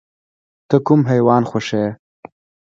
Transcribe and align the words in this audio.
ته 0.69 0.75
کوم 0.85 1.01
حیوان 1.11 1.43
خوښوې؟ 1.49 1.85